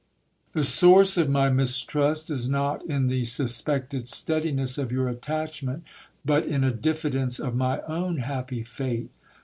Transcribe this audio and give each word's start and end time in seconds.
The 0.53 0.63
source 0.63 1.15
of 1.15 1.29
my 1.29 1.49
mistrust 1.51 2.31
is 2.31 2.49
not 2.49 2.83
in 2.87 3.05
the 3.05 3.23
suspected 3.23 4.07
steadiness 4.07 4.79
of 4.79 4.91
your 4.91 5.07
attachment, 5.07 5.83
but 6.25 6.43
in 6.43 6.63
a 6.63 6.71
diffidence 6.73 7.37
of 7.37 7.53
my 7.55 7.81
own 7.81 8.17
happy 8.17 8.63
fate. 8.63 9.11